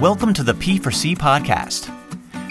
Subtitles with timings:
[0.00, 1.90] Welcome to the P4C podcast.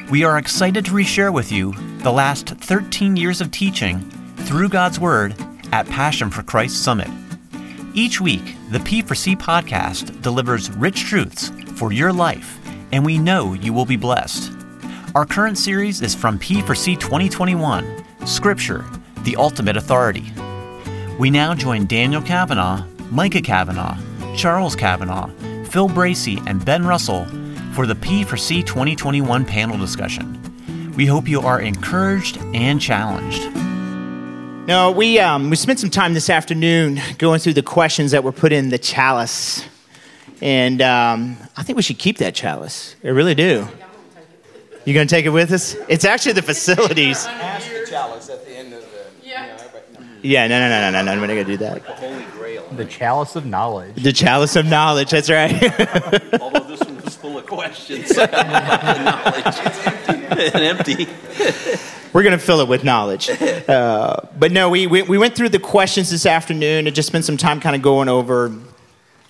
[0.09, 3.99] We are excited to reshare with you the last 13 years of teaching
[4.35, 5.35] through God's Word
[5.71, 7.07] at Passion for Christ Summit.
[7.93, 12.57] Each week, the P4C podcast delivers rich truths for your life,
[12.91, 14.51] and we know you will be blessed.
[15.13, 18.83] Our current series is from P4C 2021 Scripture,
[19.21, 20.33] the Ultimate Authority.
[21.19, 23.99] We now join Daniel Kavanaugh, Micah Kavanaugh,
[24.35, 25.29] Charles Kavanaugh,
[25.75, 27.25] Phil Bracey, and Ben Russell
[27.73, 30.41] for the P4C 2021 panel discussion.
[30.95, 33.53] We hope you are encouraged and challenged.
[34.69, 38.31] No, we, um, we spent some time this afternoon going through the questions that were
[38.31, 39.65] put in the chalice.
[40.39, 42.95] And um, I think we should keep that chalice.
[43.03, 43.67] I really do.
[44.85, 45.75] You going to take it with us?
[45.89, 47.25] It's actually the facilities.
[47.25, 49.27] Ask the chalice at the end of the.
[49.27, 49.61] Yeah.
[50.21, 51.21] Yeah, no, no, no, no, no, no.
[51.21, 52.34] We're not going to do that.
[52.65, 52.85] Holy Grail.
[52.85, 53.95] The chalice of knowledge.
[53.95, 55.11] The chalice of knowledge.
[55.11, 55.53] That's right.
[56.41, 58.27] Although this one was full of questions, knowledge,
[60.07, 61.07] and empty.
[62.13, 63.29] We're going to fill it with knowledge.
[63.29, 67.25] Uh, but no, we, we, we went through the questions this afternoon and just spent
[67.25, 68.53] some time kind of going over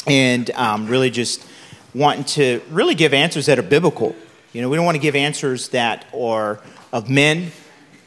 [0.08, 1.46] and um, really just
[1.96, 4.16] wanting to really give answers that are biblical.
[4.54, 6.60] You know, we don't want to give answers that are
[6.94, 7.52] of men.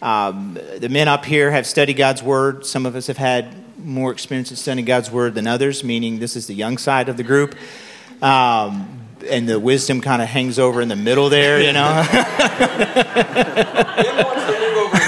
[0.00, 2.64] Um, the men up here have studied God's word.
[2.64, 6.36] Some of us have had more experience in studying God's word than others, meaning this
[6.36, 7.54] is the young side of the group.
[8.22, 12.04] Um, and the wisdom kind of hangs over in the middle there, you know.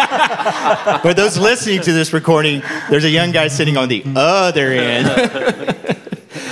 [1.01, 5.07] For those listening to this recording, there's a young guy sitting on the other end.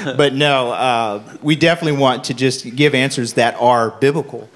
[0.18, 4.50] but no, uh, we definitely want to just give answers that are biblical.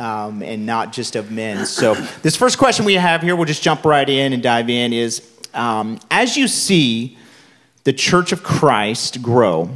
[0.00, 1.66] Um, and not just of men.
[1.66, 4.94] So, this first question we have here, we'll just jump right in and dive in
[4.94, 5.20] is
[5.52, 7.18] um, as you see
[7.84, 9.68] the Church of Christ grow,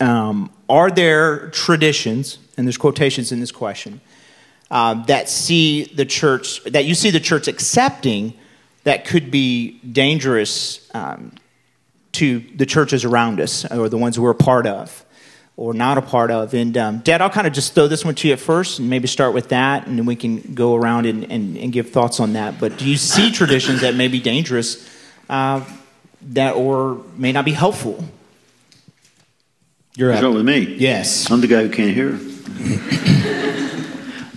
[0.00, 4.00] um, are there traditions, and there's quotations in this question,
[4.70, 8.34] um, that see the church, that you see the church accepting
[8.84, 11.32] that could be dangerous um,
[12.12, 15.04] to the churches around us or the ones we're a part of
[15.60, 16.54] or not a part of?
[16.54, 18.88] And um, Dad, I'll kind of just throw this one to you at first and
[18.88, 22.18] maybe start with that, and then we can go around and, and, and give thoughts
[22.18, 22.58] on that.
[22.58, 24.88] But do you see traditions that may be dangerous
[25.28, 25.62] uh,
[26.22, 28.02] that or may not be helpful?
[29.96, 30.24] You're What's up.
[30.24, 30.76] wrong with me?
[30.78, 31.30] Yes.
[31.30, 32.18] I'm the guy who can't hear.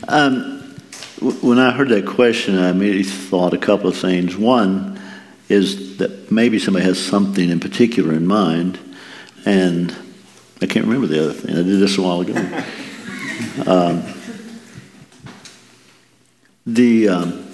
[0.09, 0.75] um,
[1.19, 4.35] w- when I heard that question, I immediately thought a couple of things.
[4.35, 4.99] One
[5.47, 8.77] is that maybe somebody has something in particular in mind,
[9.45, 9.95] and
[10.63, 11.51] I can't remember the other thing.
[11.51, 12.33] I did this a while ago.
[13.67, 14.03] um,
[16.65, 17.51] the, um,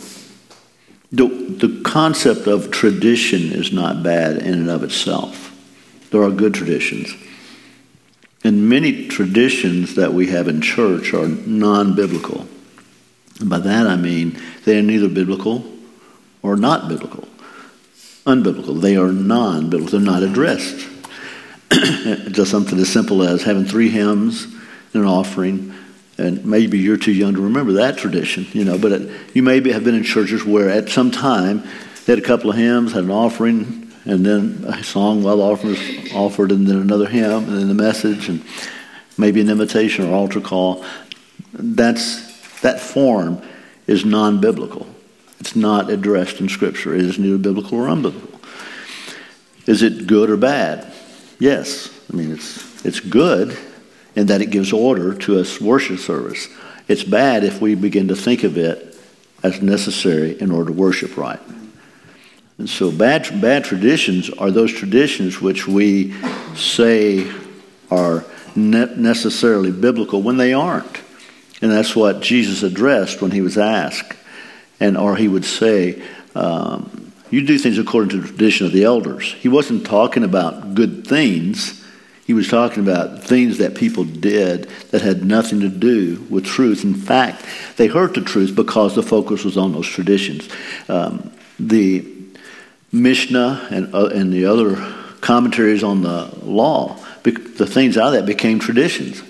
[1.12, 5.48] the the concept of tradition is not bad in and of itself.
[6.12, 7.14] There are good traditions.
[8.44, 12.48] And many traditions that we have in church are non biblical.
[13.40, 15.66] And by that I mean they are neither biblical
[16.44, 17.28] or not biblical.
[18.26, 18.80] Unbiblical.
[18.80, 20.00] They are non biblical.
[20.00, 20.99] They're not addressed.
[22.32, 24.46] Just something as simple as having three hymns
[24.94, 25.74] and an offering.
[26.18, 29.72] And maybe you're too young to remember that tradition, you know, but it, you maybe
[29.72, 31.64] have been in churches where at some time
[32.06, 35.44] they had a couple of hymns, had an offering, and then a song while the
[35.44, 38.44] offering was offered, and then another hymn, and then the message, and
[39.18, 40.84] maybe an invitation or altar call.
[41.54, 42.28] That's
[42.62, 43.42] that form
[43.88, 44.88] is non-biblical.
[45.40, 46.94] It's not addressed in Scripture.
[46.94, 48.40] It is neither biblical or unbiblical.
[49.68, 50.89] Is it good or bad?
[51.40, 51.90] Yes.
[52.12, 53.58] I mean, it's it's good
[54.16, 56.48] in that it gives order to a worship service.
[56.88, 58.98] It's bad if we begin to think of it
[59.44, 61.40] as necessary in order to worship right.
[62.58, 66.14] And so bad, bad traditions are those traditions which we
[66.56, 67.32] say
[67.90, 71.00] are ne- necessarily biblical when they aren't.
[71.62, 74.14] And that's what Jesus addressed when he was asked.
[74.80, 76.02] And, or he would say,
[76.36, 79.34] um, you do things according to the tradition of the elders.
[79.34, 81.86] He wasn't talking about good things.
[82.26, 86.84] He was talking about things that people did that had nothing to do with truth.
[86.84, 87.46] In fact,
[87.78, 90.48] they heard the truth because the focus was on those traditions.
[90.88, 92.06] Um, the
[92.92, 94.76] Mishnah and, uh, and the other
[95.22, 99.22] commentaries on the law, the things out of that became traditions.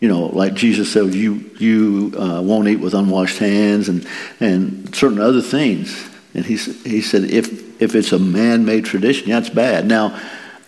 [0.00, 4.06] You know, like Jesus said, you, you uh, won't eat with unwashed hands and,
[4.38, 6.07] and certain other things.
[6.34, 9.86] And he, he said, if, if it's a man made tradition, yeah, it's bad.
[9.86, 10.20] Now,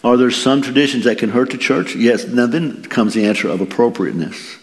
[0.03, 1.95] are there some traditions that can hurt the church?
[1.95, 2.27] Yes.
[2.27, 4.57] Now, then comes the answer of appropriateness.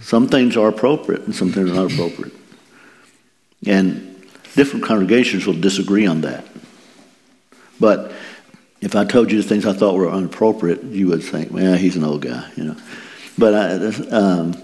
[0.00, 2.32] Some things are appropriate and some things are not appropriate.
[3.66, 4.24] And
[4.54, 6.46] different congregations will disagree on that.
[7.80, 8.12] But
[8.80, 11.96] if I told you the things I thought were inappropriate, you would think, well, he's
[11.96, 12.76] an old guy, you know.
[13.36, 14.54] But I, um,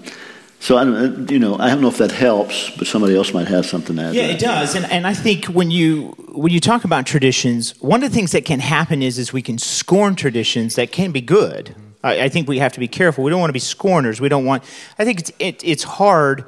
[0.64, 3.48] so I don't, you know, I don't know if that helps, but somebody else might
[3.48, 4.14] have something to add.
[4.14, 7.78] Yeah, to it does, and and I think when you when you talk about traditions,
[7.82, 11.12] one of the things that can happen is is we can scorn traditions that can
[11.12, 11.76] be good.
[12.02, 13.22] I, I think we have to be careful.
[13.22, 14.22] We don't want to be scorners.
[14.22, 14.62] We don't want.
[14.98, 16.46] I think it's it, it's hard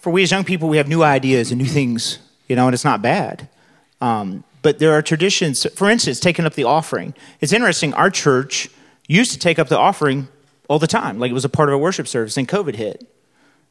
[0.00, 0.68] for we as young people.
[0.68, 2.18] We have new ideas and new things,
[2.48, 3.48] you know, and it's not bad.
[4.00, 5.64] Um, but there are traditions.
[5.76, 7.14] For instance, taking up the offering.
[7.40, 7.94] It's interesting.
[7.94, 8.68] Our church
[9.06, 10.26] used to take up the offering
[10.66, 12.34] all the time, like it was a part of a worship service.
[12.34, 13.13] Then COVID hit.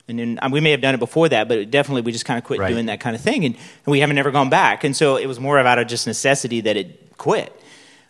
[0.08, 2.44] And then we may have done it before that, but definitely we just kind of
[2.44, 2.70] quit Right.
[2.74, 4.84] doing that kind of thing, and, and we haven't ever gone back.
[4.84, 7.58] And so it was more of out of just necessity that it quit.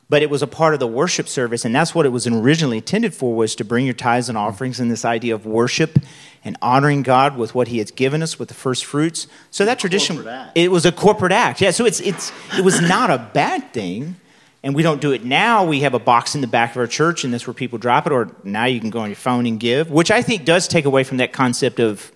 [0.09, 2.77] But it was a part of the worship service, and that's what it was originally
[2.77, 5.97] intended for: was to bring your tithes and offerings, and this idea of worship
[6.43, 9.27] and honoring God with what He has given us with the first fruits.
[9.49, 11.61] So that tradition, it was a corporate act.
[11.61, 11.71] Yeah.
[11.71, 14.17] So it's it's it was not a bad thing.
[14.63, 15.65] And we don't do it now.
[15.65, 18.07] We have a box in the back of our church, and that's where people drop
[18.07, 18.13] it.
[18.13, 20.85] Or now you can go on your phone and give, which I think does take
[20.85, 22.11] away from that concept of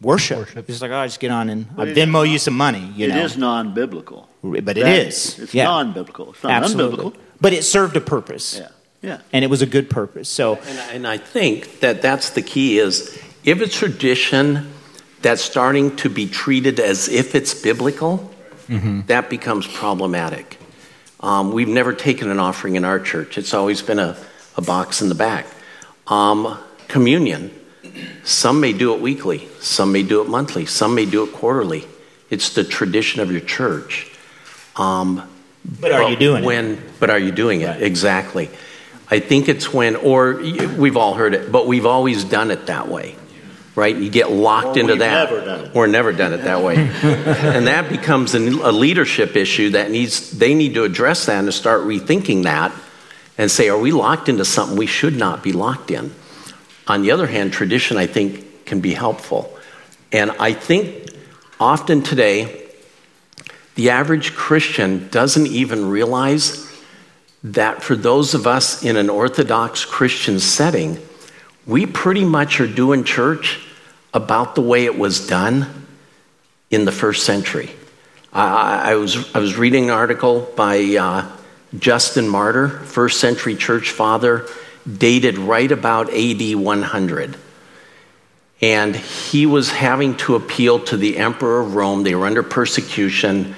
[0.00, 0.48] worship.
[0.68, 2.92] It's like, oh, I just get on and I But it Venmo you some money,
[2.96, 3.24] you It know.
[3.24, 4.28] is non-biblical.
[4.42, 5.38] but it That- is.
[5.38, 5.64] It's yeah.
[5.64, 6.30] non-biblical.
[6.32, 7.04] It's not Absolutely.
[7.12, 7.16] unbiblical.
[7.40, 8.58] But it served a purpose.
[8.58, 8.68] Yeah.
[9.00, 9.18] Yeah.
[9.32, 10.28] And it was a good purpose.
[10.28, 14.72] So, And, and I think that that's the key is if it's tradition
[15.22, 18.30] that's starting to be treated as if it's biblical,
[18.68, 19.02] mm-hmm.
[19.06, 20.58] that becomes problematic.
[21.24, 23.38] Um, we've never taken an offering in our church.
[23.38, 24.14] It's always been a,
[24.58, 25.46] a box in the back.
[26.06, 27.50] Um, communion.
[28.24, 29.48] Some may do it weekly.
[29.58, 30.66] Some may do it monthly.
[30.66, 31.86] Some may do it quarterly.
[32.28, 34.12] It's the tradition of your church.
[34.76, 35.26] Um,
[35.80, 36.46] but are you doing it?
[36.46, 37.68] when, But are you doing it?
[37.68, 37.82] Right.
[37.82, 38.50] Exactly.
[39.10, 42.88] I think it's when, or we've all heard it, but we've always done it that
[42.88, 43.16] way,
[43.76, 43.96] right?
[43.96, 45.30] You get locked Or into we've that.
[45.30, 45.70] never.
[45.74, 46.76] Or never done it that way.
[47.02, 51.52] and that becomes a leadership issue that needs, they need to address that and to
[51.52, 52.72] start rethinking that
[53.36, 56.14] and say, are we locked into something we should not be locked in?
[56.86, 59.56] On the other hand, tradition, I think, can be helpful.
[60.12, 61.08] And I think
[61.58, 62.62] often today,
[63.74, 66.70] the average Christian doesn't even realize
[67.42, 70.98] that for those of us in an Orthodox Christian setting,
[71.66, 73.63] we pretty much are doing church
[74.14, 75.86] about the way it was done
[76.70, 77.70] in the first century.
[78.32, 81.30] I, I- was, I was reading an article by uh,
[81.78, 84.46] Justin Martyr, first century church father,
[84.90, 87.36] dated right about AD 100.
[88.62, 92.02] And he was having to appeal to the emperor of Rome.
[92.02, 93.54] They were under persecution,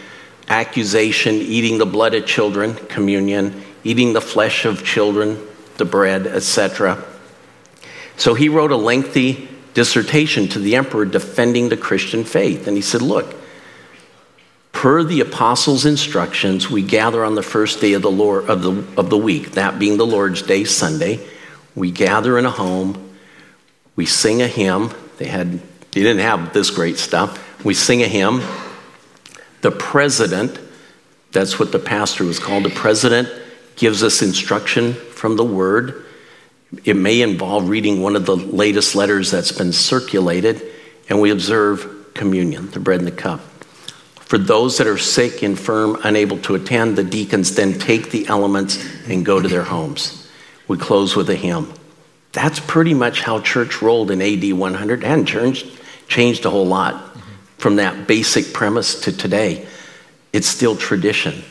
[0.48, 5.38] accusation, eating the blood of children, communion, eating the flesh of children,
[5.76, 7.04] the bread, etc.
[8.16, 12.66] So he wrote a lengthy dissertation to the emperor defending the Christian faith.
[12.66, 13.36] And he said, Look,
[14.72, 18.70] per the apostles' instructions, we gather on the first day of the, Lord, of, the,
[18.98, 21.20] of the week, that being the Lord's Day, Sunday.
[21.74, 23.14] We gather in a home,
[23.96, 24.92] we sing a hymn.
[25.18, 25.60] They had
[25.92, 27.62] they didn't have this great stuff.
[27.62, 28.40] We sing a hymn.
[29.60, 30.58] The president,
[31.32, 33.28] that's what the pastor was called, the president
[33.76, 36.05] gives us instruction from the word.
[36.84, 40.62] It may involve reading one of the latest letters that's been circulated,
[41.08, 43.40] and we observe communion, the bread and the cup.
[44.16, 48.84] For those that are sick, infirm, unable to attend, the deacons then take the elements
[49.08, 50.28] and go to their homes.
[50.66, 51.72] We close with a hymn.
[52.32, 55.66] That's pretty much how church rolled in AD 100 and changed,
[56.08, 57.16] changed a whole lot
[57.58, 59.66] from that basic premise to today.
[60.32, 61.44] It's still tradition.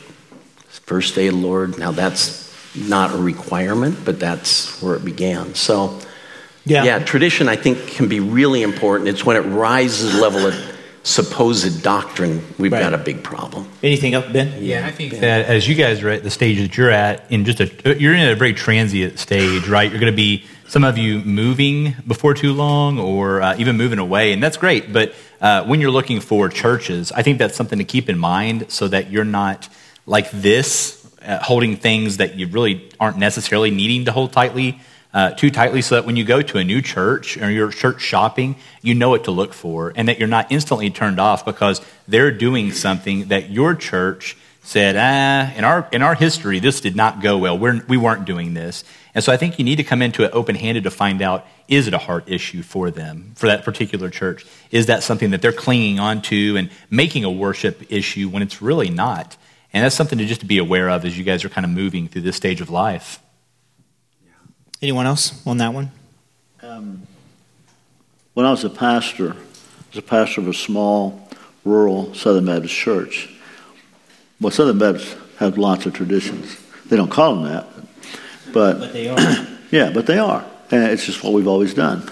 [0.68, 1.78] First day of the Lord.
[1.78, 2.45] Now that's
[2.76, 5.54] not a requirement, but that's where it began.
[5.54, 5.98] So,
[6.64, 9.08] yeah, tradition I think can be really important.
[9.08, 10.54] It's when it rises the level of
[11.02, 12.80] supposed doctrine, we've Right.
[12.80, 13.68] got a big problem.
[13.82, 14.54] Anything up, Ben?
[14.60, 17.44] Yeah, I think that as you guys are at the stage that you're at, in
[17.44, 19.88] just a, you're in a very transient stage, right?
[19.88, 24.00] You're going to be some of you moving before too long, or uh, even moving
[24.00, 24.92] away, and that's great.
[24.92, 28.66] But uh, when you're looking for churches, I think that's something to keep in mind,
[28.68, 29.68] so that you're not
[30.06, 34.80] like this, uh, holding things that you really aren't necessarily needing to hold tightly.
[35.14, 38.02] Uh, too tightly, so that when you go to a new church or you're church
[38.02, 41.80] shopping, you know what to look for, and that you're not instantly turned off because
[42.06, 46.96] they're doing something that your church said, ah, in our, in our history, this did
[46.96, 47.56] not go well.
[47.56, 48.84] We're, we weren't doing this.
[49.14, 51.46] And so I think you need to come into it open handed to find out
[51.68, 54.44] is it a heart issue for them, for that particular church?
[54.70, 58.60] Is that something that they're clinging on to and making a worship issue when it's
[58.60, 59.36] really not?
[59.76, 61.70] And that's something to just to be aware of as you guys are kind of
[61.70, 63.18] moving through this stage of life.
[64.80, 65.90] Anyone else on that one?
[66.62, 67.02] Um,
[68.32, 71.28] when I was a pastor, I was a pastor of a small
[71.66, 73.28] rural Southern Baptist church.
[74.40, 76.56] Well, Southern Baptists have lots of traditions.
[76.86, 77.66] They don't call them that,
[78.54, 79.18] but But they are.
[79.70, 80.42] yeah, but they are.
[80.70, 82.10] And it's just what we've always done.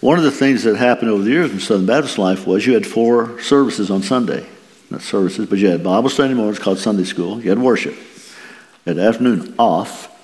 [0.00, 2.74] One of the things that happened over the years in Southern Baptist life was you
[2.74, 4.46] had four services on Sunday.
[4.90, 7.40] Not services, but you had Bible study mornings called Sunday school.
[7.42, 7.94] You had worship.
[7.94, 10.14] You had afternoon off.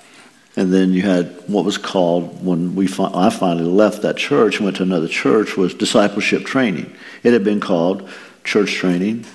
[0.57, 4.65] And then you had what was called, when we I finally left that church and
[4.65, 6.95] went to another church, was discipleship training.
[7.23, 8.09] It had been called
[8.45, 9.25] church training,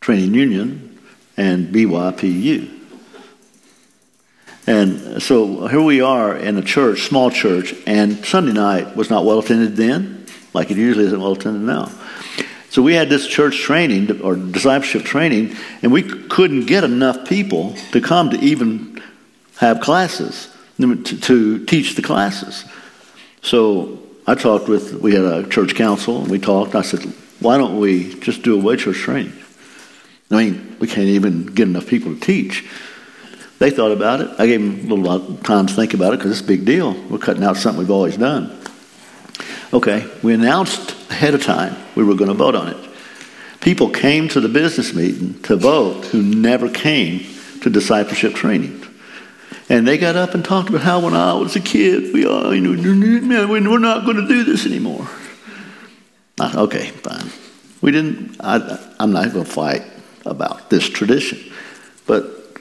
[0.00, 0.98] training union,
[1.38, 2.68] and BYPU.
[4.66, 9.24] And so here we are in a church, small church, and Sunday night was not
[9.24, 11.90] well attended then, like it usually isn't well attended now.
[12.70, 17.74] So we had this church training or discipleship training, and we couldn't get enough people
[17.90, 19.02] to come to even
[19.56, 20.48] have classes,
[20.78, 22.64] to, teach the classes.
[23.42, 26.76] So I talked with, we had a church council, and we talked.
[26.76, 27.02] I said,
[27.40, 29.32] why don't we just do a way church training?
[30.30, 32.68] I mean, we can't even get enough people to teach.
[33.58, 34.30] They thought about it.
[34.38, 36.94] I gave them a little time to think about it because it's a big deal.
[37.10, 38.59] We're cutting out something we've always done.
[39.72, 42.90] Okay, we announced ahead of time we were going to vote on it.
[43.60, 47.24] People came to the business meeting to vote who never came
[47.62, 48.84] to discipleship training.
[49.68, 52.52] And they got up and talked about how when I was a kid, we are,
[52.52, 55.08] you know, we're not going to do this anymore.
[56.40, 57.30] Okay, fine.
[57.80, 59.84] We didn't, I, I'm not going to fight
[60.26, 61.52] about this tradition.
[62.06, 62.56] But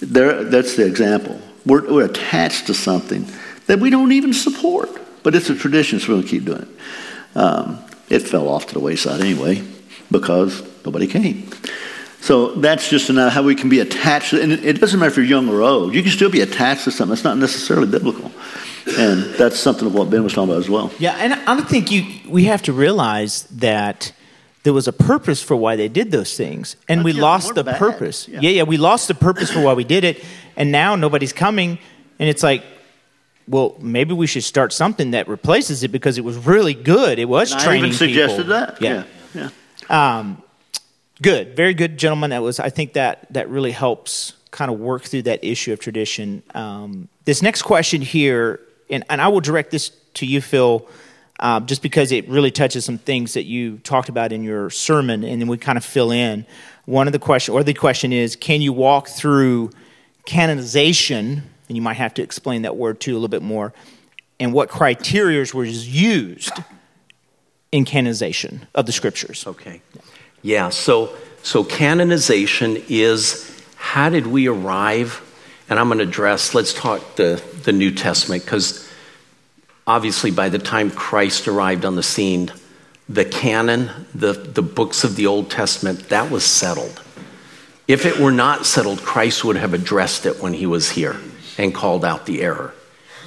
[0.00, 1.38] there, that's the example.
[1.66, 3.26] We're, we're attached to something
[3.66, 4.88] that we don't even support,
[5.22, 7.36] but it's a tradition, so we're going to keep doing it.
[7.36, 9.62] Um, it fell off to the wayside anyway
[10.10, 11.48] because nobody came.
[12.20, 14.32] So that's just how we can be attached.
[14.32, 15.94] And it doesn't matter if you're young or old.
[15.94, 18.30] You can still be attached to something that's not necessarily biblical.
[18.98, 20.90] And that's something of what Ben was talking about as well.
[20.98, 24.12] Yeah, and I think you, we have to realize that
[24.62, 27.78] there was a purpose for why they did those things and we lost the bad.
[27.78, 28.40] purpose yeah.
[28.42, 28.50] yeah.
[28.50, 30.22] yeah we lost the purpose for why we did it
[30.54, 31.78] and now nobody's coming
[32.18, 32.62] and it's like
[33.48, 37.26] well maybe we should start something that replaces it because it was really good it
[37.26, 38.50] was and training I even suggested people.
[38.50, 39.04] that yeah
[39.34, 39.50] yeah,
[39.88, 40.18] yeah.
[40.18, 40.42] Um,
[41.22, 45.02] good very good gentlemen that was i think that that really helps kind of work
[45.02, 49.70] through that issue of tradition um, this next question here and, and i will direct
[49.70, 50.88] this to you phil
[51.40, 55.24] uh, just because it really touches some things that you talked about in your sermon,
[55.24, 56.44] and then we kind of fill in.
[56.84, 59.70] One of the question, or the question is, can you walk through
[60.26, 61.42] canonization?
[61.70, 63.72] And you might have to explain that word too a little bit more,
[64.40, 66.50] and what criteria was used
[67.70, 69.46] in canonization of the scriptures.
[69.46, 69.80] Okay.
[70.42, 70.70] Yeah.
[70.70, 75.22] So so canonization is how did we arrive?
[75.68, 76.54] And I'm going to address.
[76.54, 78.90] Let's talk the the New Testament because
[79.86, 82.50] obviously, by the time Christ arrived on the scene,
[83.08, 87.00] the canon, the, the books of the Old Testament, that was settled.
[87.86, 91.16] If it were not settled, Christ would have addressed it when he was here
[91.60, 92.72] and called out the error.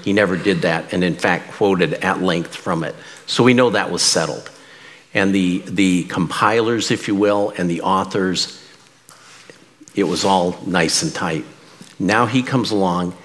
[0.04, 2.96] He never did that, and in fact, quoted at length from it.
[3.26, 4.50] So we know that was settled.
[5.14, 8.60] And the, the compilers, if you will, and the authors,
[9.96, 11.46] it was all nice and tight.
[12.00, 13.16] Now he comes along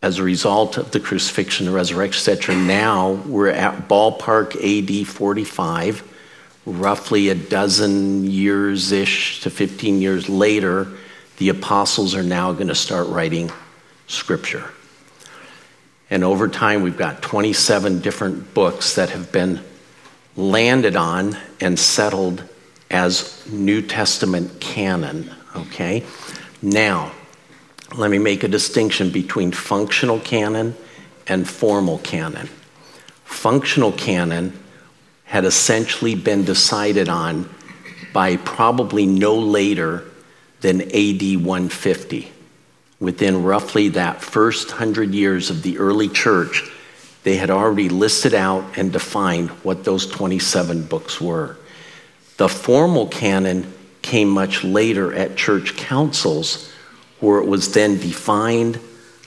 [0.00, 2.54] as a result of the crucifixion, the resurrection, etc.
[2.54, 6.04] Now we're at ballpark AD 45,
[6.64, 10.86] roughly a dozen years ish to 15 years later,
[11.38, 13.50] the apostles are now going to start writing
[14.06, 14.70] scripture.
[16.10, 19.60] And over time, we've got 27 different books that have been
[20.36, 22.42] landed on and settled
[22.90, 25.30] as New Testament canon.
[25.54, 26.04] Okay?
[26.62, 27.12] Now,
[27.96, 30.76] let me make a distinction between functional canon
[31.26, 32.48] and formal canon.
[33.24, 34.58] Functional canon
[35.24, 37.48] had essentially been decided on
[38.14, 40.07] by probably no later
[40.60, 42.32] than AD 150.
[43.00, 46.68] Within roughly that first hundred years of the early church,
[47.22, 51.56] they had already listed out and defined what those 27 books were.
[52.38, 53.72] The formal canon
[54.02, 56.72] came much later at church councils
[57.20, 58.80] where it was then defined,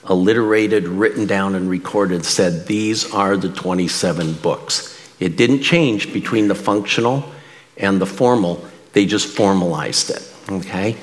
[0.04, 4.98] alliterated, written down, and recorded, said these are the 27 books.
[5.20, 7.30] It didn't change between the functional
[7.76, 10.28] and the formal, they just formalized it.
[10.50, 10.96] Okay?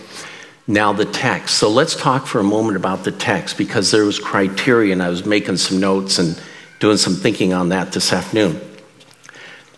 [0.69, 1.57] Now, the text.
[1.57, 5.09] So let's talk for a moment about the text because there was criteria, and I
[5.09, 6.41] was making some notes and
[6.79, 8.61] doing some thinking on that this afternoon.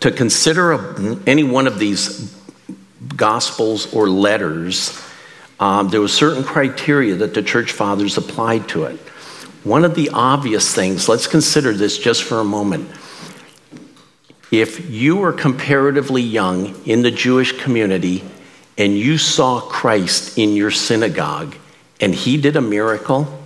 [0.00, 2.32] To consider a, any one of these
[3.16, 5.02] gospels or letters
[5.62, 8.98] um, there was certain criteria that the church fathers applied to it.
[9.62, 12.90] One of the obvious things, let's consider this just for a moment.
[14.50, 18.24] If you were comparatively young in the Jewish community
[18.78, 21.56] and you saw Christ in your synagogue
[22.00, 23.38] and he did a miracle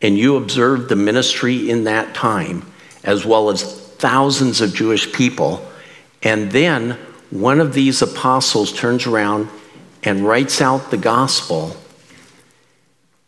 [0.00, 2.70] and you observed the ministry in that time,
[3.02, 3.62] as well as
[3.96, 5.66] thousands of Jewish people,
[6.22, 6.98] and then
[7.30, 9.48] one of these apostles turns around
[10.02, 11.74] and writes out the gospel,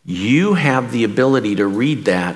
[0.05, 2.35] you have the ability to read that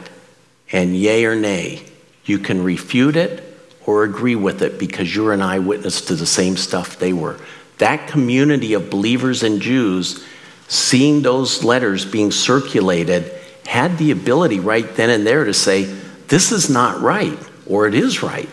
[0.72, 1.84] and yay or nay.
[2.26, 3.44] You can refute it
[3.86, 7.40] or agree with it because you're an eyewitness to the same stuff they were.
[7.82, 10.24] That community of believers and Jews,
[10.68, 13.32] seeing those letters being circulated,
[13.66, 15.86] had the ability right then and there to say,
[16.28, 18.48] this is not right, or it is right.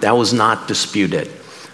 [0.00, 1.30] That was not disputed.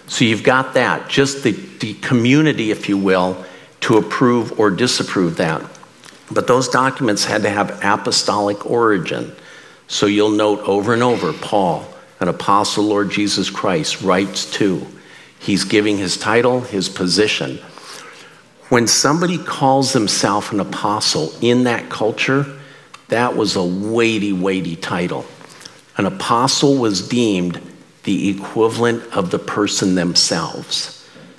[0.07, 3.45] So you've got that, just the, the community, if you will,
[3.79, 5.63] to approve or disapprove that.
[6.29, 9.33] But those documents had to have apostolic origin.
[9.87, 11.87] So you'll note over and over Paul,
[12.19, 14.85] an apostle, Lord Jesus Christ, writes to.
[15.39, 17.59] He's giving his title, his position.
[18.67, 22.59] When somebody calls himself an apostle in that culture,
[23.07, 25.25] that was a weighty, weighty title.
[25.97, 27.59] An apostle was deemed
[28.03, 30.95] the equivalent of the person themselves.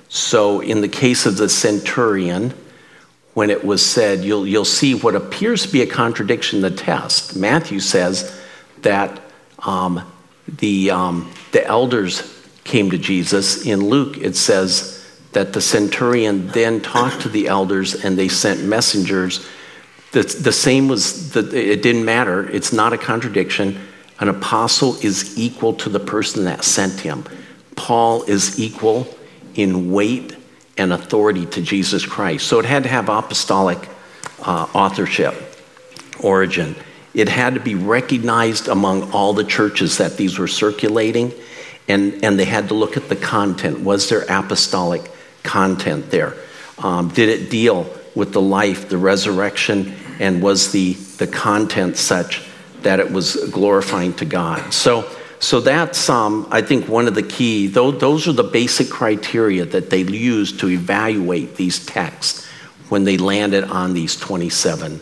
[0.09, 2.53] So, in the case of the centurion,
[3.33, 6.71] when it was said, you'll, you'll see what appears to be a contradiction in the
[6.71, 7.35] test.
[7.35, 8.37] Matthew says
[8.81, 9.21] that
[9.59, 10.11] um,
[10.47, 12.40] the, um, the elders
[12.71, 13.65] came to Jesus.
[13.65, 18.63] In Luke, it says that the centurion then talked to the elders and they sent
[18.63, 19.45] messengers.
[20.13, 22.49] The, the same was, the, it didn't matter.
[22.49, 23.79] It's not a contradiction.
[24.19, 27.25] An apostle is equal to the person that sent him.
[27.75, 29.07] Paul is equal
[29.55, 30.35] in weight
[30.77, 32.47] and authority to Jesus Christ.
[32.47, 33.89] So it had to have apostolic
[34.43, 35.35] uh, authorship,
[36.21, 36.75] origin.
[37.13, 41.33] It had to be recognized among all the churches that these were circulating,
[41.87, 43.81] and, and they had to look at the content.
[43.81, 45.11] Was there apostolic
[45.43, 46.35] content there?
[46.79, 52.43] Um, did it deal with the life, the resurrection, and was the, the content such
[52.81, 54.73] that it was glorifying to God?
[54.73, 55.09] So
[55.41, 59.89] so that's, um, I think, one of the key, those are the basic criteria that
[59.89, 62.45] they use to evaluate these texts
[62.89, 65.01] when they landed on these 27,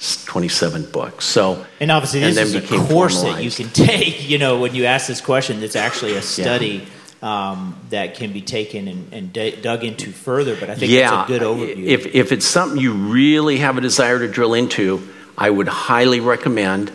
[0.00, 1.24] 27 books.
[1.24, 3.24] So, and obviously, this and is a course formalized.
[3.24, 4.28] that you can take.
[4.34, 6.66] You know, when you ask this question, it's actually a study.
[6.66, 6.88] Yeah.
[7.22, 11.08] Um, that can be taken and, and d- dug into further, but I think yeah,
[11.08, 11.86] that's a good overview.
[11.86, 16.20] If, if it's something you really have a desire to drill into, I would highly
[16.20, 16.92] recommend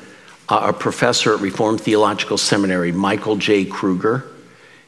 [0.48, 3.66] a professor at Reformed Theological Seminary, Michael J.
[3.66, 4.24] Kruger.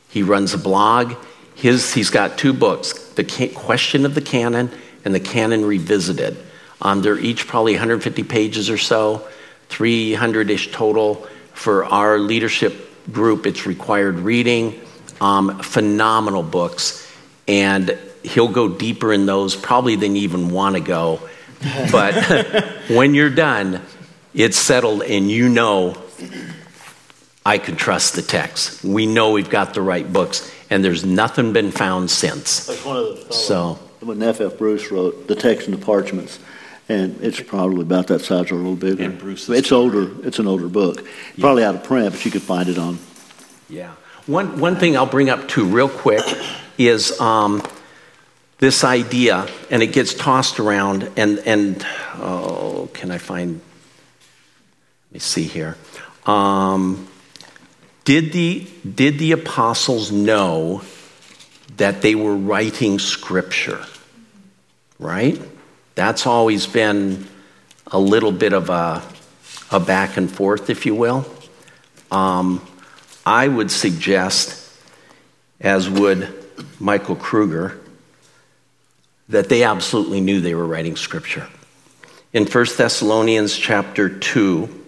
[0.10, 1.16] He runs a blog.
[1.56, 4.72] His, he's got two books The Question of the Canon
[5.06, 6.38] and The Canon Revisited.
[6.82, 9.28] Um, they're each probably 150 pages or so,
[9.70, 11.28] 300 ish total.
[11.54, 14.82] For our leadership group, it's required reading.
[15.20, 17.08] Um, phenomenal books.
[17.48, 21.20] And he'll go deeper in those probably than you even want to go.
[21.92, 22.16] But
[22.90, 23.82] when you're done,
[24.34, 25.96] it's settled, and you know
[27.46, 28.84] I can trust the text.
[28.84, 32.68] We know we've got the right books, and there's nothing been found since.
[32.68, 34.42] Like one of the so when F.
[34.42, 34.58] F.
[34.58, 36.40] Bruce wrote the text and the parchments,
[36.92, 39.04] and it's probably about that size or a little bigger.
[39.04, 40.10] And Bruce it's older.
[40.26, 41.42] It's an older book, yeah.
[41.42, 43.00] probably out of print, but you could find it on.
[43.70, 43.94] Yeah.
[44.26, 46.24] One one thing I'll bring up too, real quick,
[46.78, 47.20] is.
[47.20, 47.64] Um,
[48.58, 51.84] this idea, and it gets tossed around, and, and
[52.18, 53.60] oh, can I find
[55.12, 55.76] let me see here.
[56.26, 57.06] Um,
[58.06, 60.84] did, the, did the apostles know
[61.76, 63.86] that they were writing scripture?
[65.00, 65.38] Right?
[66.02, 67.28] That's always been
[67.86, 69.04] a little bit of a,
[69.70, 71.28] a back and forth, if you will.
[72.10, 72.68] Um,
[73.24, 74.68] I would suggest,
[75.60, 76.28] as would
[76.80, 77.80] Michael Kruger,
[79.30, 81.48] that they absolutely knew they were writing scripture.
[82.34, 84.84] In 1 Thessalonians chapter 2,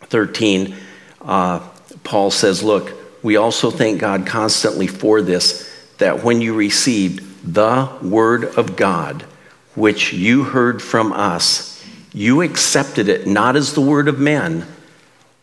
[0.00, 0.74] 13,
[1.20, 1.60] uh,
[2.02, 7.88] Paul says, Look, we also thank God constantly for this, that when you received the
[8.02, 9.26] word of God,
[9.74, 14.66] which you heard from us, you accepted it not as the word of men,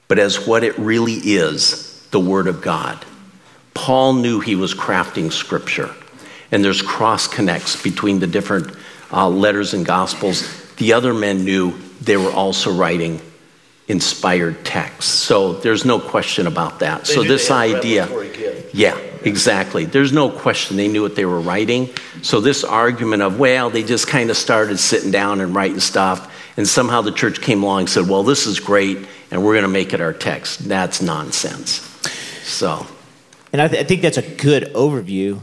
[0.08, 3.04] but as what it really is the word of God.
[3.74, 5.94] Paul knew he was crafting scripture,
[6.52, 8.76] and there's cross connects between the different
[9.12, 10.74] uh, letters and gospels.
[10.76, 13.22] The other men knew they were also writing
[13.88, 15.12] inspired texts.
[15.12, 17.06] So there's no question about that.
[17.06, 18.08] They so this idea,
[18.74, 19.86] yeah, exactly.
[19.86, 21.90] There's no question they knew what they were writing.
[22.22, 26.34] So this argument of well, they just kind of started sitting down and writing stuff,
[26.58, 29.64] and somehow the church came along and said, well, this is great, and we're going
[29.64, 30.68] to make it our text.
[30.68, 31.82] That's nonsense.
[32.44, 32.88] So,
[33.54, 35.42] and I, th- I think that's a good overview.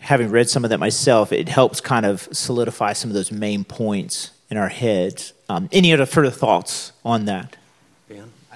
[0.00, 3.64] Having read some of that myself, it helps kind of solidify some of those main
[3.64, 5.32] points in our heads.
[5.48, 7.56] Um, any other further thoughts on that?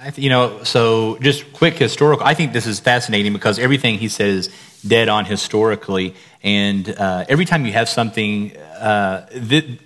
[0.01, 2.25] Th- you know, so just quick historical.
[2.25, 7.23] I think this is fascinating because everything he says is dead on historically, and uh,
[7.29, 9.79] every time you have something, uh, the,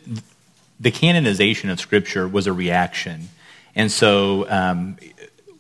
[0.80, 3.30] the canonization of Scripture was a reaction,
[3.76, 4.98] and so um,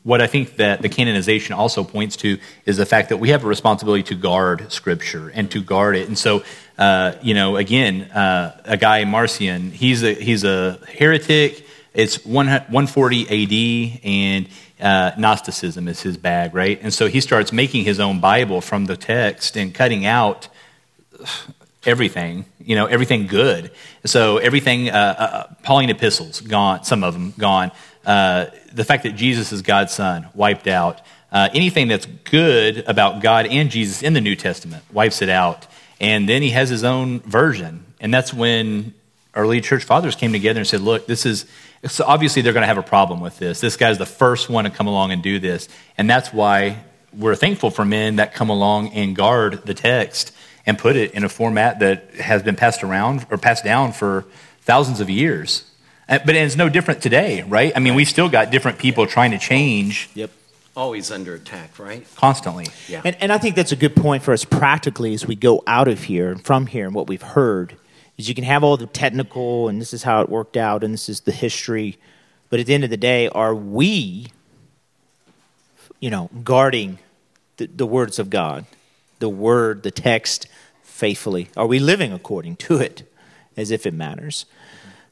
[0.01, 3.43] what I think that the canonization also points to is the fact that we have
[3.43, 6.07] a responsibility to guard Scripture and to guard it.
[6.07, 6.43] And so,
[6.79, 11.67] uh, you know, again, uh, a guy Marcion, he's a he's a heretic.
[11.93, 14.47] It's 140 AD, and
[14.79, 16.79] uh, Gnosticism is his bag, right?
[16.81, 20.47] And so he starts making his own Bible from the text and cutting out
[21.85, 23.71] everything, you know, everything good.
[24.05, 27.71] So everything, uh, uh, Pauline epistles, gone, some of them gone.
[28.05, 31.01] Uh, the fact that Jesus is God's son, wiped out.
[31.31, 35.67] Uh, anything that's good about God and Jesus in the New Testament, wipes it out.
[35.99, 37.85] And then he has his own version.
[37.99, 38.93] And that's when
[39.35, 41.45] early church fathers came together and said, look, this is,
[41.85, 43.61] so obviously they're going to have a problem with this.
[43.61, 45.69] This guy's the first one to come along and do this.
[45.97, 50.31] And that's why we're thankful for men that come along and guard the text
[50.65, 54.25] and put it in a format that has been passed around or passed down for
[54.61, 55.63] thousands of years.
[56.07, 57.71] Uh, but it's no different today, right?
[57.75, 60.09] I mean, we still got different people trying to change.
[60.15, 60.31] Yep.
[60.75, 62.05] Always under attack, right?
[62.15, 62.67] Constantly.
[62.87, 63.01] Yeah.
[63.03, 65.87] And, and I think that's a good point for us practically as we go out
[65.87, 67.75] of here and from here and what we've heard
[68.19, 70.93] is you can have all the technical and this is how it worked out and
[70.93, 71.97] this is the history.
[72.49, 74.27] But at the end of the day, are we,
[76.01, 76.99] you know, guarding
[77.57, 78.65] the, the words of God,
[79.19, 80.47] the word, the text,
[80.83, 81.47] faithfully?
[81.55, 83.09] Are we living according to it
[83.55, 84.45] as if it matters?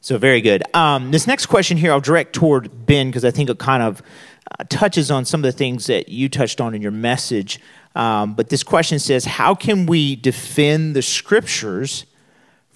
[0.02, 0.62] So, very good.
[0.76, 4.02] Um, this next question here, I'll direct toward Ben because I think it kind of
[4.50, 7.58] uh, touches on some of the things that you touched on in your message.
[7.94, 12.04] Um, but this question says How can we defend the scriptures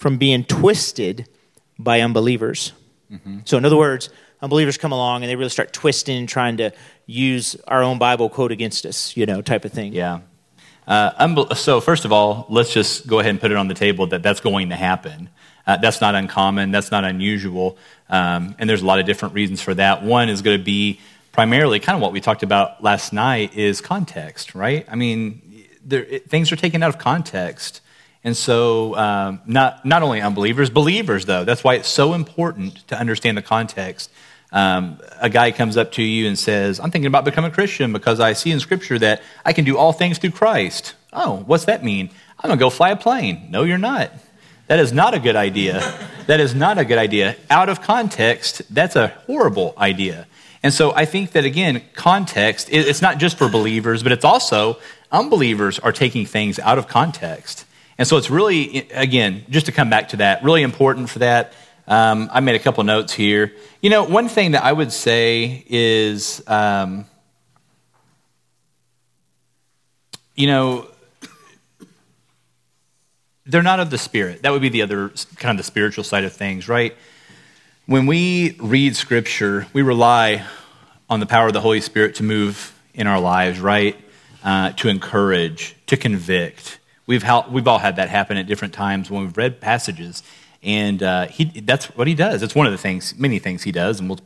[0.02, 1.28] from being twisted
[1.78, 2.72] by unbelievers?
[3.10, 3.38] Mm-hmm.
[3.44, 4.10] So, in other words,
[4.40, 6.72] unbelievers come along and they really start twisting and trying to
[7.06, 9.92] use our own Bible quote against us, you know, type of thing.
[9.92, 10.22] Yeah.
[10.88, 14.08] Uh, so, first of all, let's just go ahead and put it on the table
[14.08, 15.30] that that's going to happen.
[15.64, 17.78] Uh, that's not uncommon, that's not unusual,
[18.10, 20.02] um, and there's a lot of different reasons for that.
[20.02, 20.98] One is going to be
[21.30, 24.84] primarily kind of what we talked about last night is context, right?
[24.90, 27.80] I mean, there, it, things are taken out of context.
[28.24, 31.44] And so, um, not, not only unbelievers, believers, though.
[31.44, 34.10] That's why it's so important to understand the context.
[34.52, 37.92] Um, a guy comes up to you and says, I'm thinking about becoming a Christian
[37.92, 40.94] because I see in Scripture that I can do all things through Christ.
[41.12, 42.10] Oh, what's that mean?
[42.38, 43.48] I'm going to go fly a plane.
[43.50, 44.12] No, you're not.
[44.68, 45.82] That is not a good idea.
[46.26, 47.34] That is not a good idea.
[47.50, 50.28] Out of context, that's a horrible idea.
[50.62, 54.78] And so I think that, again, context, it's not just for believers, but it's also
[55.10, 57.66] unbelievers are taking things out of context.
[57.98, 61.52] And so it's really, again, just to come back to that, really important for that.
[61.86, 63.52] Um, I made a couple notes here.
[63.80, 67.04] You know, one thing that I would say is, um,
[70.34, 70.88] you know,
[73.44, 74.42] they're not of the Spirit.
[74.42, 76.96] That would be the other kind of the spiritual side of things, right?
[77.86, 80.44] When we read Scripture, we rely
[81.10, 83.96] on the power of the Holy Spirit to move in our lives, right?
[84.44, 86.78] Uh, to encourage, to convict.
[87.12, 90.22] We've, we've all had that happen at different times when we've read passages.
[90.62, 92.42] And uh, he, that's what he does.
[92.42, 94.20] It's one of the things, many things he does, and we'll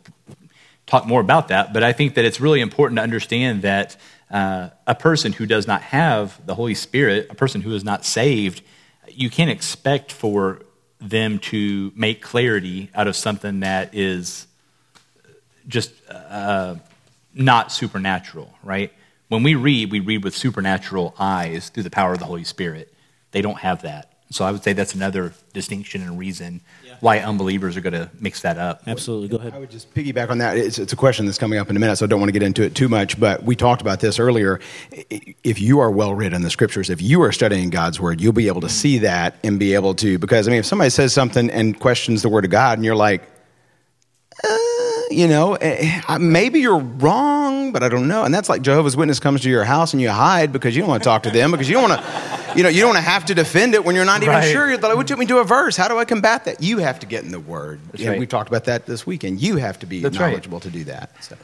[0.87, 1.73] talk more about that.
[1.73, 3.97] But I think that it's really important to understand that
[4.31, 8.05] uh, a person who does not have the Holy Spirit, a person who is not
[8.05, 8.63] saved,
[9.09, 10.63] you can't expect for
[11.01, 14.47] them to make clarity out of something that is
[15.67, 16.77] just uh,
[17.35, 18.93] not supernatural, right?
[19.29, 22.93] When we read, we read with supernatural eyes through the power of the Holy Spirit.
[23.33, 24.13] They don't have that.
[24.31, 26.97] So I would say that's another distinction and reason yeah.
[27.01, 28.83] why unbelievers are going to mix that up.
[28.87, 29.29] Absolutely.
[29.29, 29.55] Go ahead.
[29.55, 30.57] I would just piggyback on that.
[30.57, 32.33] It's, it's, a question that's coming up in a minute, so I don't want to
[32.33, 33.21] get into it too much.
[33.21, 34.59] But we talked about this earlier.
[35.45, 38.33] If you are well read in the scriptures, if you are studying God's word, you'll
[38.33, 40.19] be able to see that and be able to.
[40.19, 42.97] Because, I mean, if somebody says something and questions the word of God and you're
[42.97, 43.23] like,
[44.43, 44.59] uh,
[45.11, 48.25] you know, eh, maybe you're wrong, but I don't know.
[48.25, 50.89] And that's like Jehovah's Witness comes to your house and you hide because you don't
[50.89, 53.05] want to talk to them because you don't want to, you know, you don't want
[53.05, 54.51] to have to defend it when you're not even right.
[54.51, 54.69] sure.
[54.69, 55.77] You're like, what took me to a verse?
[55.77, 56.63] How do I combat that?
[56.63, 57.81] You have to get in the Word.
[57.95, 58.19] Yeah, right.
[58.19, 59.41] We talked about that this weekend.
[59.41, 60.63] You have to be that's knowledgeable right.
[60.63, 61.23] to do that.
[61.23, 61.37] So,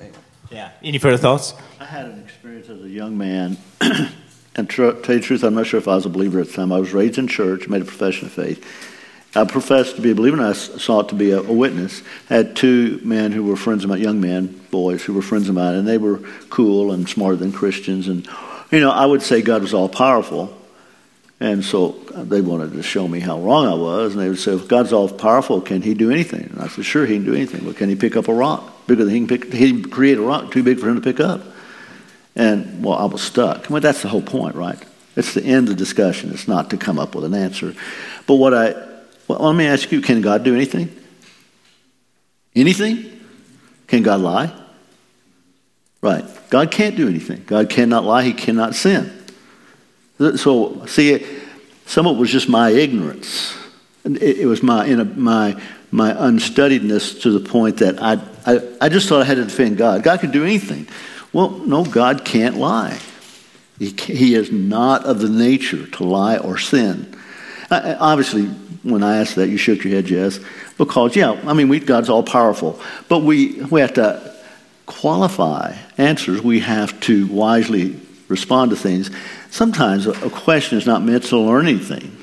[0.50, 0.70] yeah.
[0.82, 1.54] Any further thoughts?
[1.80, 3.56] I had an experience as a young man.
[4.54, 6.48] and tr- tell you the truth, I'm not sure if I was a believer at
[6.48, 6.72] the time.
[6.72, 8.64] I was raised in church, made a profession of faith.
[9.34, 12.02] I professed to be a believer, and I sought to be a, a, witness.
[12.28, 15.48] I had two men who were friends of mine, young men, boys who were friends
[15.48, 16.18] of mine, and they were
[16.50, 18.08] cool and smarter than Christians.
[18.08, 18.28] And,
[18.70, 20.56] you know, I would say God was all powerful.
[21.40, 24.52] And so they wanted to show me how wrong I was, and they would say,
[24.52, 26.50] if God's all powerful, can he do anything?
[26.52, 27.64] And I said, sure, he can do anything.
[27.64, 29.52] But can he pick up a rock bigger than he can pick?
[29.52, 31.40] He can create a rock too big for him to pick up.
[32.36, 33.70] And, well, I was stuck.
[33.70, 34.78] Well, that's the whole point, right?
[35.16, 36.30] It's the end of the discussion.
[36.30, 37.74] It's not to come up with an answer.
[38.26, 38.91] But what I,
[39.38, 40.94] well, let me ask you, can God do anything?
[42.54, 43.20] Anything?
[43.86, 44.52] Can God lie?
[46.00, 46.24] Right.
[46.50, 47.44] God can't do anything.
[47.46, 48.22] God cannot lie.
[48.24, 49.12] He cannot sin.
[50.36, 51.24] So, see,
[51.86, 53.56] some of it was just my ignorance.
[54.04, 59.22] It, was my, my, my unstudiedness to the point that I, I, I just thought
[59.22, 60.02] I had to defend God.
[60.02, 60.88] God could do anything.
[61.32, 62.98] Well, no, God can't lie.
[63.78, 67.16] He, he is not of the nature to lie or sin.
[67.70, 68.50] Obviously,
[68.82, 70.40] when I asked that, you shook your head, yes,
[70.78, 72.80] because, yeah, I mean, we, God's all powerful.
[73.08, 74.34] But we, we have to
[74.86, 76.42] qualify answers.
[76.42, 79.10] We have to wisely respond to things.
[79.50, 82.16] Sometimes a question is not meant to learn anything.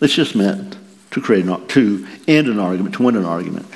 [0.00, 0.76] It's just meant
[1.10, 3.66] to create an, to end an argument, to win an argument.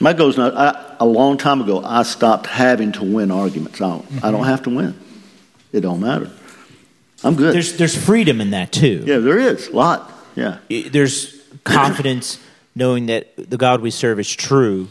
[0.00, 0.56] My goal is not.
[0.56, 3.80] I, a long time ago, I stopped having to win arguments.
[3.80, 4.26] I don't, mm-hmm.
[4.26, 4.98] I don't have to win.
[5.72, 6.30] It don't matter.
[7.22, 7.54] I'm good.
[7.54, 9.04] There's there's freedom in that too.
[9.06, 10.10] Yeah, there is a lot.
[10.34, 10.58] Yeah.
[10.68, 11.39] There's
[11.70, 12.38] confidence
[12.74, 14.88] knowing that the God we serve is true.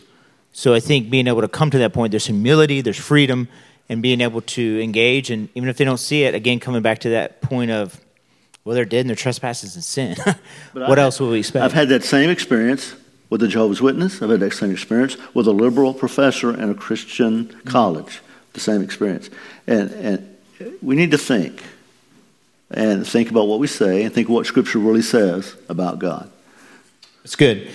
[0.51, 3.47] So I think being able to come to that point, there's humility, there's freedom,
[3.87, 5.29] and being able to engage.
[5.29, 7.99] And even if they don't see it, again, coming back to that point of,
[8.63, 10.15] well, they're dead in their trespasses and sin.
[10.73, 11.63] what else would we expect?
[11.63, 12.95] I've had that same experience
[13.29, 14.21] with a Jehovah's Witness.
[14.21, 18.21] I've had that same experience with a liberal professor in a Christian college.
[18.53, 19.29] The same experience.
[19.67, 20.37] And, and
[20.81, 21.63] we need to think
[22.71, 26.31] and think about what we say and think what Scripture really says about God.
[27.23, 27.69] It's good.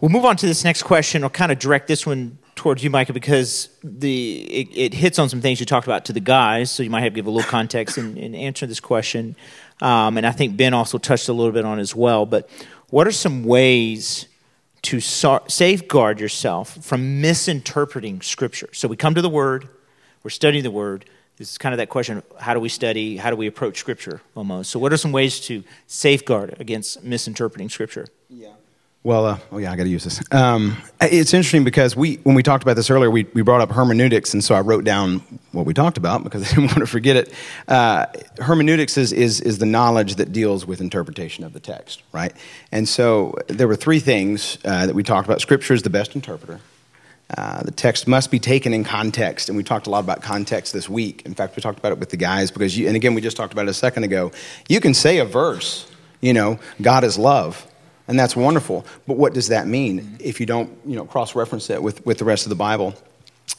[0.00, 1.24] We'll move on to this next question.
[1.24, 5.28] I'll kind of direct this one towards you, Micah, because the it, it, hits on
[5.28, 7.30] some things you talked about to the guys, so you might have to give a
[7.30, 9.36] little context in, in answering this question.
[9.80, 12.26] Um, and I think Ben also touched a little bit on as well.
[12.26, 12.48] But
[12.90, 14.26] what are some ways
[14.82, 18.68] to so- safeguard yourself from misinterpreting Scripture?
[18.72, 19.68] So we come to the Word,
[20.22, 21.04] we're studying the Word.
[21.36, 23.18] This is kind of that question how do we study?
[23.18, 24.70] How do we approach Scripture almost?
[24.70, 28.06] So, what are some ways to safeguard against misinterpreting Scripture?
[28.30, 28.55] Yeah.
[29.06, 30.20] Well, uh, oh yeah, I got to use this.
[30.32, 33.70] Um, it's interesting because we, when we talked about this earlier, we, we brought up
[33.70, 35.20] hermeneutics, and so I wrote down
[35.52, 37.32] what we talked about because I didn't want to forget it.
[37.68, 38.06] Uh,
[38.40, 42.32] hermeneutics is, is, is the knowledge that deals with interpretation of the text, right?
[42.72, 45.40] And so there were three things uh, that we talked about.
[45.40, 46.58] Scripture is the best interpreter.
[47.38, 50.72] Uh, the text must be taken in context, and we talked a lot about context
[50.72, 51.22] this week.
[51.24, 53.36] In fact, we talked about it with the guys because, you, and again, we just
[53.36, 54.32] talked about it a second ago.
[54.68, 55.88] You can say a verse,
[56.20, 57.64] you know, God is love
[58.08, 58.84] and that's wonderful.
[59.06, 62.24] But what does that mean if you don't, you know, cross-reference it with, with the
[62.24, 62.94] rest of the Bible?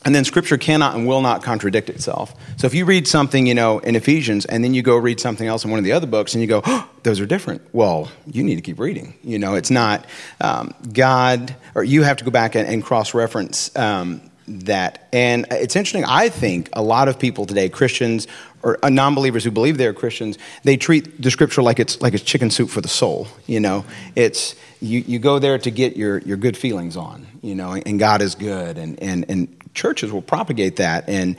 [0.06, 2.36] And then Scripture cannot and will not contradict itself.
[2.58, 5.48] So if you read something, you know, in Ephesians, and then you go read something
[5.48, 7.62] else in one of the other books, and you go, oh, those are different.
[7.74, 9.16] Well, you need to keep reading.
[9.24, 10.06] You know, it's not
[10.42, 15.08] um, God, or you have to go back and, and cross-reference um, that.
[15.14, 16.06] And it's interesting.
[16.06, 18.28] I think a lot of people today, Christians
[18.68, 22.24] or uh, non-believers who believe they're Christians, they treat the scripture like it's like it's
[22.24, 23.30] chicken soup for the soul.
[23.46, 27.26] You know, it's you, you go there to get your, your good feelings on.
[27.42, 31.38] You know, and God is good, and and and churches will propagate that, and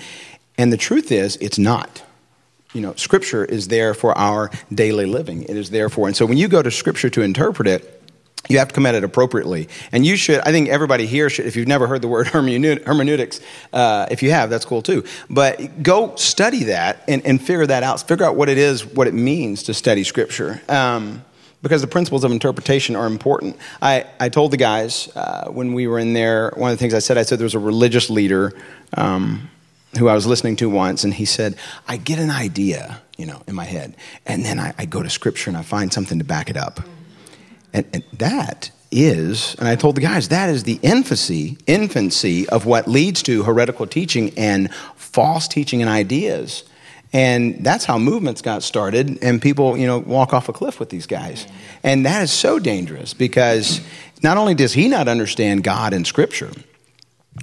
[0.56, 2.02] and the truth is, it's not.
[2.72, 5.42] You know, scripture is there for our daily living.
[5.42, 7.97] It is there for, and so when you go to scripture to interpret it
[8.48, 9.68] you have to come at it appropriately.
[9.92, 13.40] And you should, I think everybody here should, if you've never heard the word hermeneutics,
[13.72, 15.04] uh, if you have, that's cool too.
[15.28, 18.00] But go study that and, and figure that out.
[18.06, 20.62] Figure out what it is, what it means to study Scripture.
[20.68, 21.24] Um,
[21.60, 23.56] because the principles of interpretation are important.
[23.82, 26.94] I, I told the guys uh, when we were in there, one of the things
[26.94, 28.52] I said, I said there was a religious leader
[28.96, 29.50] um,
[29.98, 31.56] who I was listening to once, and he said,
[31.88, 35.10] I get an idea, you know, in my head, and then I, I go to
[35.10, 36.80] Scripture and I find something to back it up.
[37.72, 42.66] And, and that is, and I told the guys, that is the infancy, infancy of
[42.66, 46.64] what leads to heretical teaching and false teaching and ideas.
[47.12, 50.90] And that's how movements got started, and people, you know, walk off a cliff with
[50.90, 51.46] these guys.
[51.82, 53.80] And that is so dangerous because
[54.22, 56.50] not only does he not understand God and Scripture,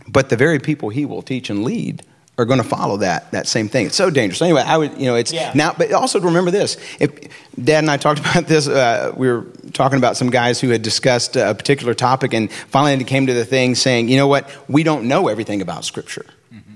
[0.07, 2.03] but the very people he will teach and lead
[2.37, 3.87] are going to follow that that same thing.
[3.87, 4.41] It's so dangerous.
[4.41, 5.51] Anyway, I would you know it's yeah.
[5.55, 6.77] now, but also remember this.
[6.99, 7.11] If
[7.61, 10.81] Dad and I talked about this, uh, we were talking about some guys who had
[10.81, 14.49] discussed a particular topic, and finally they came to the thing saying, you know what,
[14.67, 16.25] we don't know everything about Scripture.
[16.53, 16.75] Mm-hmm.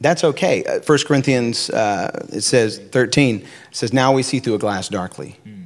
[0.00, 0.64] That's okay.
[0.64, 4.88] Uh, First Corinthians, uh, it says thirteen, it says, "Now we see through a glass
[4.88, 5.59] darkly." Mm-hmm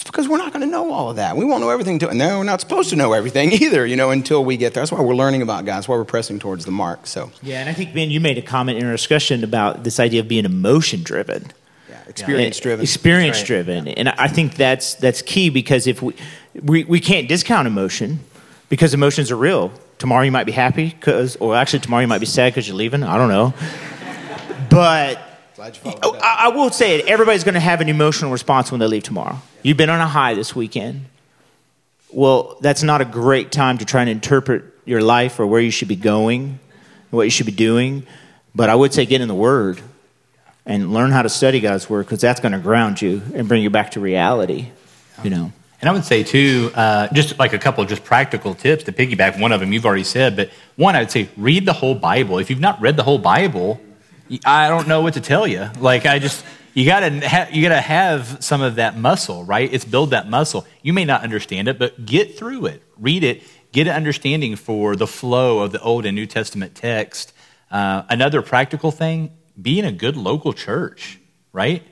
[0.00, 1.36] it's because we're not going to know all of that.
[1.36, 1.98] We won't know everything.
[1.98, 4.72] To, and no, we're not supposed to know everything either, you know, until we get
[4.72, 4.80] there.
[4.80, 5.76] That's why we're learning about God.
[5.76, 7.06] That's why we're pressing towards the mark.
[7.06, 10.00] So yeah, and I think Ben, you made a comment in our discussion about this
[10.00, 11.52] idea of being emotion driven.
[11.88, 12.82] Yeah, Experience driven.
[12.82, 16.14] Experience That's driven, and I think that's that's key because if we,
[16.54, 18.20] we we can't discount emotion
[18.70, 19.70] because emotions are real.
[19.98, 22.76] Tomorrow you might be happy because, or actually tomorrow you might be sad because you're
[22.76, 23.02] leaving.
[23.02, 23.52] I don't know,
[24.70, 25.29] but
[26.02, 27.06] Oh, I, I will say it.
[27.06, 29.38] Everybody's going to have an emotional response when they leave tomorrow.
[29.62, 31.06] You've been on a high this weekend.
[32.12, 35.70] Well, that's not a great time to try and interpret your life or where you
[35.70, 36.58] should be going,
[37.10, 38.06] what you should be doing.
[38.54, 39.80] But I would say get in the Word
[40.66, 43.62] and learn how to study God's Word because that's going to ground you and bring
[43.62, 44.68] you back to reality.
[45.22, 45.52] You know.
[45.80, 48.92] And I would say too, uh, just like a couple of just practical tips to
[48.92, 49.40] piggyback.
[49.40, 52.38] One of them you've already said, but one I would say read the whole Bible.
[52.38, 53.80] If you've not read the whole Bible,
[54.44, 55.70] I don't know what to tell you.
[55.78, 59.72] Like I just you gotta you gotta have some of that muscle, right?
[59.72, 60.66] It's build that muscle.
[60.82, 64.94] You may not understand it, but get through it, read it, get an understanding for
[64.94, 67.32] the flow of the Old and New Testament text.
[67.70, 71.18] Uh, another practical thing: be in a good local church,
[71.52, 71.82] right?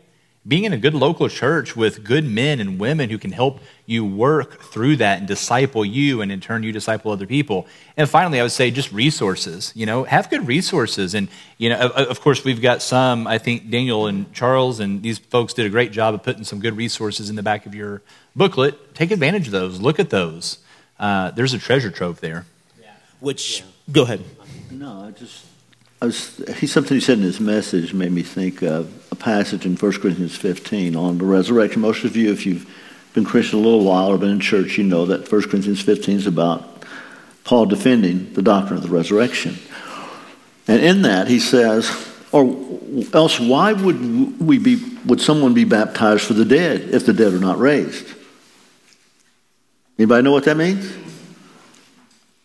[0.49, 4.05] Being in a good local church with good men and women who can help you
[4.05, 7.67] work through that and disciple you and in turn you disciple other people.
[7.97, 11.15] And finally i would say just resources you know have good resources.
[11.15, 15.03] And you know of, of, course we've got some i think daniel and charles and
[15.03, 17.75] these folks did a great job of putting some good resources in the back of
[17.75, 18.03] your
[18.35, 18.95] booklet.
[18.95, 19.81] Take advantage of those.
[19.81, 20.59] Look at those.
[20.99, 22.47] Uh, there's a treasure trove there.
[22.81, 22.91] Yeah.
[23.21, 23.67] which yeah.
[23.93, 24.25] go ahead.
[24.71, 25.45] No i just
[26.01, 29.67] I was, he, something he said in his message made me think of a passage
[29.67, 31.81] in 1 Corinthians 15 on the resurrection.
[31.81, 32.69] Most of you, if you've
[33.13, 36.17] been Christian a little while or been in church, you know that 1 Corinthians 15
[36.17, 36.85] is about
[37.45, 39.59] Paul defending the doctrine of the resurrection.
[40.67, 41.91] And in that, he says,
[42.31, 42.45] or
[43.15, 47.33] else why would we be would someone be baptized for the dead if the dead
[47.33, 48.07] are not raised?
[49.99, 50.93] Anybody know what that means?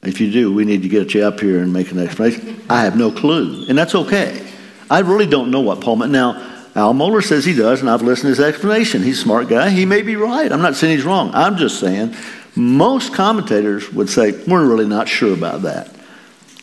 [0.01, 2.61] If you do, we need to get you up here and make an explanation.
[2.69, 4.45] I have no clue, and that's okay.
[4.89, 6.11] I really don't know what Paul meant.
[6.11, 9.03] Now, Al Mohler says he does, and I've listened to his explanation.
[9.03, 9.69] He's a smart guy.
[9.69, 10.51] He may be right.
[10.51, 11.31] I'm not saying he's wrong.
[11.33, 12.15] I'm just saying
[12.55, 15.93] most commentators would say, we're really not sure about that.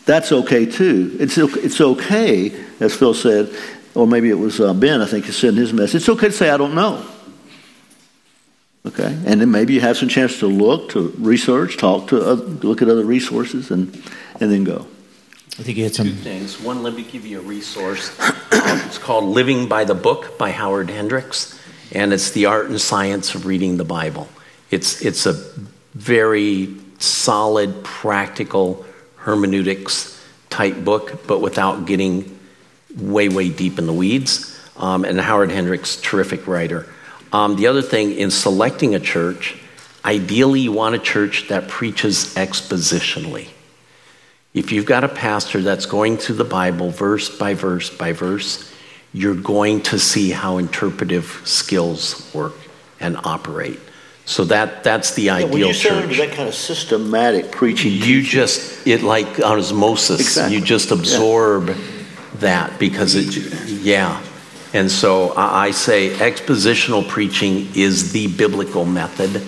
[0.06, 1.16] That's okay too.
[1.20, 3.54] It's, it's okay, as Phil said,
[3.94, 6.32] or maybe it was uh, Ben, I think, who in his message, it's okay to
[6.32, 7.04] say, I don't know.
[8.86, 12.42] Okay, and then maybe you have some chance to look, to research, talk to, other,
[12.42, 13.94] look at other resources, and
[14.40, 14.86] and then go.
[15.58, 16.60] I think you had some two things.
[16.60, 18.16] One, let me give you a resource.
[18.62, 21.58] It's called "Living by the Book" by Howard Hendricks,
[21.92, 24.28] and it's the art and science of reading the Bible.
[24.70, 25.32] It's it's a
[25.94, 28.84] very solid, practical
[29.16, 32.38] hermeneutics type book, but without getting
[32.96, 34.58] way way deep in the weeds.
[34.76, 36.86] Um, and Howard Hendricks, terrific writer.
[37.32, 39.56] Um, the other thing, in selecting a church,
[40.04, 43.48] ideally you want a church that preaches expositionally.
[44.52, 48.72] If you've got a pastor that's going through the Bible verse by verse by verse,
[49.12, 52.54] you're going to see how interpretive skills work
[52.98, 53.78] and operate.
[54.24, 56.16] So that that's the yeah, ideal when you church.
[56.18, 57.92] that kind of systematic preaching.
[57.92, 58.24] You teaching.
[58.24, 60.20] just it like osmosis.
[60.20, 60.56] Exactly.
[60.56, 61.76] You just absorb yeah.
[62.38, 63.36] that because it
[63.68, 64.22] yeah.
[64.72, 69.42] And so I say expositional preaching is the biblical method.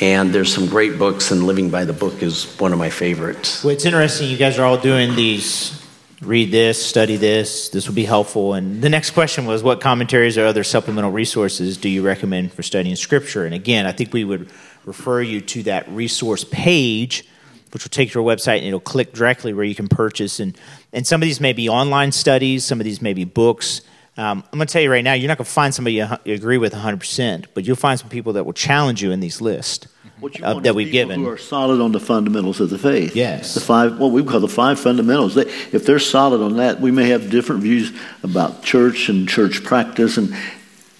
[0.00, 3.62] And there's some great books, and Living by the Book is one of my favorites.
[3.62, 4.30] Well, it's interesting.
[4.30, 5.82] You guys are all doing these
[6.22, 8.54] read this, study this, this will be helpful.
[8.54, 12.62] And the next question was what commentaries or other supplemental resources do you recommend for
[12.62, 13.44] studying Scripture?
[13.44, 14.48] And again, I think we would
[14.84, 17.24] refer you to that resource page,
[17.72, 20.38] which will take you to our website and it'll click directly where you can purchase.
[20.38, 20.56] And,
[20.92, 23.80] and some of these may be online studies, some of these may be books.
[24.16, 26.34] Um, I'm going to tell you right now, you're not going to find somebody you,
[26.34, 29.88] agree with 100%, but you'll find some people that will challenge you in these lists
[30.42, 31.20] uh, that we've given.
[31.20, 33.16] Who are solid on the fundamentals of the faith.
[33.16, 33.54] Yes.
[33.54, 35.34] The five, what we call the five fundamentals.
[35.34, 37.90] They, if they're solid on that, we may have different views
[38.22, 40.36] about church and church practice and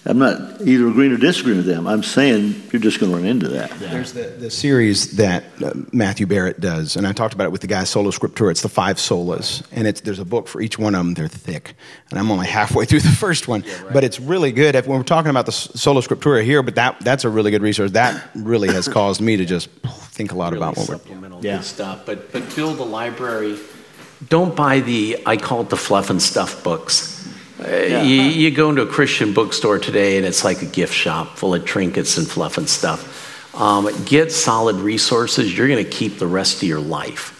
[0.05, 1.87] I'm not either agreeing or disagreeing with them.
[1.87, 3.71] I'm saying you're just going to run into that.
[3.79, 3.87] Yeah.
[3.87, 7.61] There's the, the series that uh, Matthew Barrett does, and I talked about it with
[7.61, 8.51] the guy Sola Scriptura.
[8.51, 11.13] It's the five solas, and it's, there's a book for each one of them.
[11.13, 11.75] They're thick,
[12.09, 13.93] and I'm only halfway through the first one, yeah, right.
[13.93, 14.75] but it's really good.
[14.75, 17.91] When we're talking about the Sola Scriptura here, but that that's a really good resource.
[17.91, 21.61] That really has caused me to just think a lot really about what we're yeah.
[21.61, 22.05] stuff.
[22.05, 23.57] But but build a library.
[24.27, 27.12] Don't buy the I call it the fluff and stuff books
[27.67, 28.03] yeah.
[28.03, 31.53] You, you, go into a Christian bookstore today and it's like a gift shop full
[31.53, 33.55] of trinkets and fluff and stuff.
[33.55, 35.55] Um, get solid resources.
[35.55, 37.39] You're going to keep the rest of your life.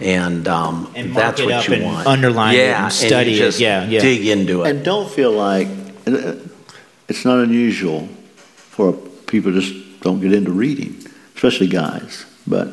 [0.00, 2.06] And, um, and that's what you want.
[2.06, 3.60] Underline yeah, it and study and it.
[3.60, 4.00] Yeah, yeah.
[4.00, 4.70] Dig into it.
[4.70, 5.68] And don't feel like
[6.06, 8.08] it's not unusual
[8.56, 8.92] for
[9.26, 10.96] people just don't get into reading,
[11.34, 12.24] especially guys.
[12.46, 12.72] But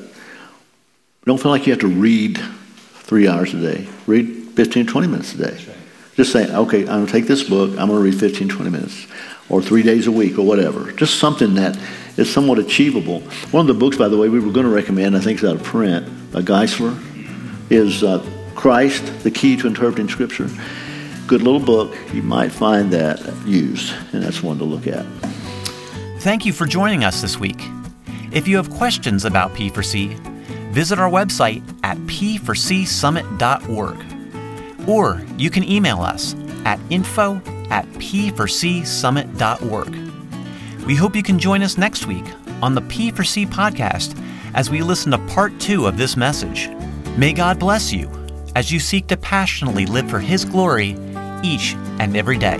[1.25, 2.39] don't feel like you have to read
[2.93, 3.87] three hours a day.
[4.07, 5.65] Read 15, 20 minutes a day.
[6.19, 8.69] Just saying, okay, I'm going to take this book, I'm going to read 15, 20
[8.69, 9.07] minutes,
[9.47, 10.91] or three days a week, or whatever.
[10.91, 11.79] Just something that
[12.17, 13.21] is somewhat achievable.
[13.51, 15.49] One of the books, by the way, we were going to recommend, I think it's
[15.49, 17.01] out of print, by Geisler,
[17.69, 18.21] is uh,
[18.53, 20.49] Christ, the Key to Interpreting Scripture.
[21.25, 21.95] Good little book.
[22.11, 25.05] You might find that used, and that's one to look at.
[26.19, 27.65] Thank you for joining us this week.
[28.33, 30.19] If you have questions about P4C,
[30.73, 34.18] visit our website at p4csummit.org.
[34.89, 36.35] Or you can email us
[36.65, 37.35] at info
[37.69, 40.85] at p4csummit.org.
[40.85, 42.25] We hope you can join us next week
[42.63, 44.19] on the P4C podcast
[44.55, 46.69] as we listen to part two of this message.
[47.17, 48.09] May God bless you
[48.55, 50.97] as you seek to passionately live for His glory
[51.43, 52.59] each and every day.